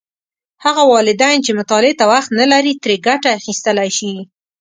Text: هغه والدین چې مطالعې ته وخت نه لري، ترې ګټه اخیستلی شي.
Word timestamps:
هغه 0.63 0.83
والدین 0.93 1.37
چې 1.45 1.51
مطالعې 1.59 1.93
ته 1.99 2.05
وخت 2.13 2.29
نه 2.39 2.45
لري، 2.51 2.73
ترې 2.83 2.95
ګټه 3.07 3.29
اخیستلی 3.39 3.89
شي. 3.97 4.13